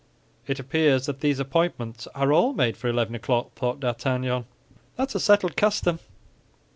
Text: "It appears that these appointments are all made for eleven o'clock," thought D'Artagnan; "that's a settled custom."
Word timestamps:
"It 0.47 0.57
appears 0.57 1.05
that 1.05 1.19
these 1.19 1.39
appointments 1.39 2.07
are 2.15 2.33
all 2.33 2.53
made 2.53 2.75
for 2.75 2.87
eleven 2.87 3.13
o'clock," 3.13 3.51
thought 3.53 3.79
D'Artagnan; 3.81 4.45
"that's 4.95 5.13
a 5.13 5.19
settled 5.19 5.55
custom." 5.55 5.99